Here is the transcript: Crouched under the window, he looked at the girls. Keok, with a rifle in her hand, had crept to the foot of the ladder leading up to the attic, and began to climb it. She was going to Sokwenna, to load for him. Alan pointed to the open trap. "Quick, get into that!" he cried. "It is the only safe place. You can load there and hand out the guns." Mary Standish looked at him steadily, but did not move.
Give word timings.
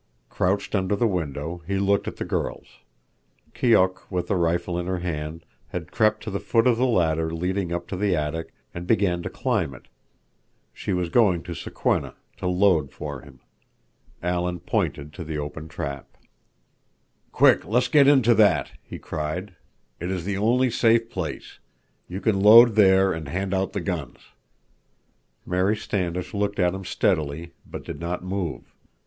Crouched 0.29 0.73
under 0.73 0.95
the 0.95 1.05
window, 1.05 1.61
he 1.67 1.77
looked 1.77 2.07
at 2.07 2.15
the 2.15 2.25
girls. 2.25 2.79
Keok, 3.53 4.09
with 4.11 4.31
a 4.31 4.35
rifle 4.35 4.79
in 4.79 4.87
her 4.87 4.97
hand, 4.97 5.45
had 5.67 5.91
crept 5.91 6.23
to 6.23 6.31
the 6.31 6.39
foot 6.39 6.65
of 6.65 6.77
the 6.77 6.87
ladder 6.87 7.29
leading 7.31 7.71
up 7.71 7.87
to 7.89 7.95
the 7.95 8.15
attic, 8.15 8.51
and 8.73 8.87
began 8.87 9.21
to 9.21 9.29
climb 9.29 9.75
it. 9.75 9.89
She 10.73 10.91
was 10.91 11.09
going 11.09 11.43
to 11.43 11.53
Sokwenna, 11.53 12.15
to 12.37 12.47
load 12.47 12.91
for 12.91 13.21
him. 13.21 13.41
Alan 14.23 14.61
pointed 14.61 15.13
to 15.13 15.23
the 15.23 15.37
open 15.37 15.67
trap. 15.67 16.07
"Quick, 17.31 17.61
get 17.91 18.07
into 18.07 18.33
that!" 18.33 18.71
he 18.81 18.97
cried. 18.97 19.55
"It 19.99 20.09
is 20.09 20.25
the 20.25 20.35
only 20.35 20.71
safe 20.71 21.11
place. 21.11 21.59
You 22.07 22.21
can 22.21 22.39
load 22.41 22.73
there 22.73 23.13
and 23.13 23.27
hand 23.27 23.53
out 23.53 23.73
the 23.73 23.79
guns." 23.81 24.17
Mary 25.45 25.77
Standish 25.77 26.33
looked 26.33 26.57
at 26.57 26.73
him 26.73 26.85
steadily, 26.85 27.53
but 27.67 27.83
did 27.83 27.99
not 27.99 28.23
move. 28.23 28.73